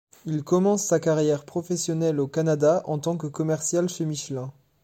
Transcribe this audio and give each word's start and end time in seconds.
Il 0.25 0.43
commence 0.43 0.85
sa 0.87 0.99
carrière 0.99 1.45
professionnelle 1.45 2.19
au 2.19 2.25
Canada 2.27 2.81
en 2.85 2.97
tant 2.97 3.17
que 3.17 3.27
commercial 3.27 3.87
chez 3.87 4.03
Michelin. 4.05 4.51